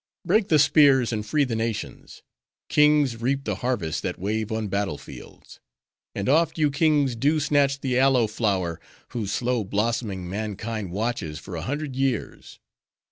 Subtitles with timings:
[0.25, 2.23] Break the spears, and free the nations.
[2.69, 5.59] Kings reap the harvests that wave on battle fields.
[6.15, 11.55] And oft you kings do snatch the aloe flower, whose slow blossoming mankind watches for
[11.55, 12.57] a hundred years.